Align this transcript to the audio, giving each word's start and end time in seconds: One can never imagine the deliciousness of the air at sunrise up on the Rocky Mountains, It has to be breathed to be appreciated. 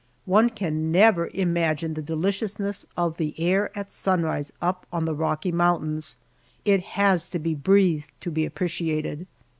One 0.25 0.49
can 0.49 0.91
never 0.91 1.29
imagine 1.31 1.93
the 1.93 2.01
deliciousness 2.01 2.87
of 2.97 3.17
the 3.17 3.39
air 3.39 3.69
at 3.77 3.91
sunrise 3.91 4.51
up 4.59 4.87
on 4.91 5.05
the 5.05 5.13
Rocky 5.13 5.51
Mountains, 5.51 6.15
It 6.65 6.81
has 6.97 7.29
to 7.29 7.37
be 7.37 7.53
breathed 7.53 8.09
to 8.21 8.31
be 8.31 8.43
appreciated. 8.43 9.27